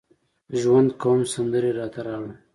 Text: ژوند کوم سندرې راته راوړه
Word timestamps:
ژوند 0.59 0.89
کوم 1.01 1.19
سندرې 1.33 1.71
راته 1.79 1.99
راوړه 2.07 2.35